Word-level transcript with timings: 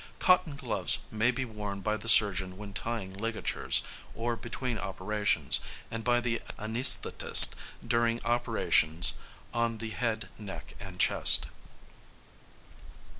Cotton 0.17 0.55
gloves 0.55 0.97
may 1.11 1.29
be 1.29 1.45
worn 1.45 1.81
by 1.81 1.95
the 1.95 2.09
surgeon 2.09 2.57
when 2.57 2.73
tying 2.73 3.13
ligatures, 3.13 3.83
or 4.15 4.35
between 4.35 4.79
operations, 4.79 5.59
and 5.91 6.03
by 6.03 6.19
the 6.19 6.41
anæsthetist 6.57 7.53
during 7.87 8.19
operations 8.23 9.13
on 9.53 9.77
the 9.77 9.91
head, 9.91 10.29
neck, 10.39 10.73
and 10.79 10.99
chest. 10.99 11.49